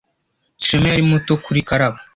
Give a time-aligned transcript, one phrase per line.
[0.63, 1.97] shema yari muto kuri karabo